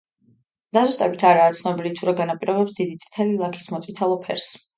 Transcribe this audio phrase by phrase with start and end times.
[0.77, 4.51] დაზუსტებით არაა ცნობილი თუ რა განაპირობებს დიდი წითელი ლაქის მოწითალო ფერს.